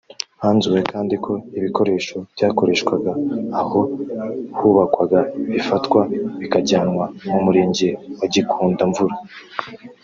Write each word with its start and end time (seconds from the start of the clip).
Hanzuwe 0.41 0.79
kandi 0.91 1.15
ko 1.25 1.33
ibikoresho 1.57 2.17
byakoreshwaga 2.35 3.11
aho 3.61 3.79
hubakwaga 4.57 5.19
bifatwa 5.51 6.01
bikajyanwa 6.39 7.05
ku 7.29 7.35
Murenge 7.45 7.87
wa 8.19 8.27
Gikundamvura 8.33 9.15